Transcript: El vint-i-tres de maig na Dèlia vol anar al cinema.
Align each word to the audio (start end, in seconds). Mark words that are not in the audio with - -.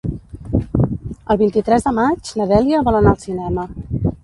El 1.33 1.39
vint-i-tres 1.41 1.85
de 1.89 1.95
maig 1.99 2.33
na 2.41 2.49
Dèlia 2.55 2.83
vol 2.91 3.01
anar 3.03 3.15
al 3.15 3.23
cinema. 3.29 3.71